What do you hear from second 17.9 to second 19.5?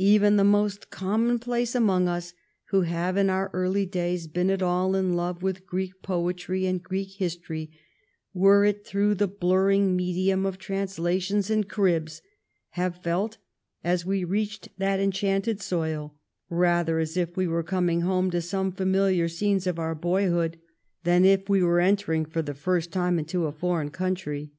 home to some familiar